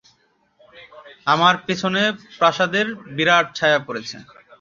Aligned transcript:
আমার 1.27 1.55
পেছনে 1.65 2.01
প্রাসাদের 2.39 2.85
বিরাট 3.15 3.45
ছায়া 3.57 3.79
পড়েছে। 3.87 4.17